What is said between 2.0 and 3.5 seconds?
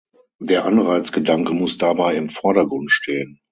im Vordergrund stehen.